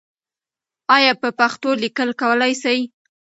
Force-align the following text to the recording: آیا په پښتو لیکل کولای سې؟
آیا 0.95 1.13
په 1.21 1.29
پښتو 1.39 1.69
لیکل 1.83 2.09
کولای 2.21 2.53
سې؟ 2.63 2.75